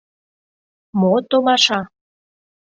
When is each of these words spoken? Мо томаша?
Мо 0.99 1.13
томаша? 1.29 1.79